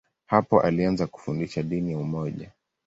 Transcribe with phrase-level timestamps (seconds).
[0.27, 2.51] Hapo alianza kufundisha dini ya umoja.